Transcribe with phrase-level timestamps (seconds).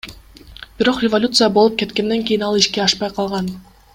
[0.79, 3.47] Бирок революция болуп кеткенден кийин ал ишке ашпай калган.